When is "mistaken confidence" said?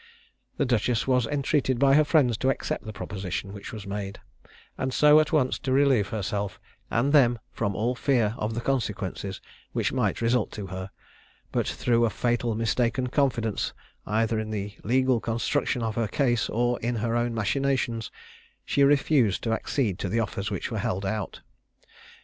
12.55-13.73